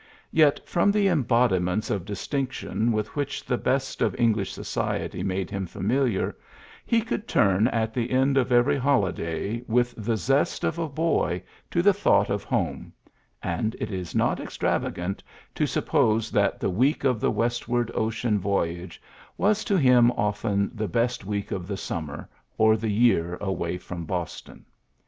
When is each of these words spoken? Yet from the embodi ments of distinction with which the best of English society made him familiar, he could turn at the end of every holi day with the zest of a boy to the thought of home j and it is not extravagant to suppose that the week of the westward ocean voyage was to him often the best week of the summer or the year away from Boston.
Yet 0.31 0.67
from 0.67 0.91
the 0.91 1.05
embodi 1.05 1.61
ments 1.61 1.91
of 1.91 2.05
distinction 2.05 2.91
with 2.91 3.15
which 3.15 3.45
the 3.45 3.55
best 3.59 4.01
of 4.01 4.19
English 4.19 4.51
society 4.51 5.21
made 5.21 5.51
him 5.51 5.67
familiar, 5.67 6.35
he 6.87 7.01
could 7.03 7.27
turn 7.27 7.67
at 7.67 7.93
the 7.93 8.09
end 8.09 8.35
of 8.35 8.51
every 8.51 8.77
holi 8.79 9.11
day 9.11 9.61
with 9.67 9.93
the 9.95 10.17
zest 10.17 10.63
of 10.63 10.79
a 10.79 10.89
boy 10.89 11.43
to 11.69 11.83
the 11.83 11.93
thought 11.93 12.31
of 12.31 12.43
home 12.43 12.91
j 13.05 13.11
and 13.43 13.75
it 13.79 13.91
is 13.91 14.15
not 14.15 14.39
extravagant 14.39 15.21
to 15.53 15.67
suppose 15.67 16.31
that 16.31 16.59
the 16.59 16.71
week 16.71 17.03
of 17.03 17.19
the 17.21 17.29
westward 17.29 17.91
ocean 17.93 18.39
voyage 18.39 18.99
was 19.37 19.63
to 19.65 19.77
him 19.77 20.09
often 20.13 20.71
the 20.73 20.87
best 20.87 21.25
week 21.25 21.51
of 21.51 21.67
the 21.67 21.77
summer 21.77 22.27
or 22.57 22.75
the 22.75 22.89
year 22.91 23.37
away 23.39 23.77
from 23.77 24.05
Boston. 24.05 24.65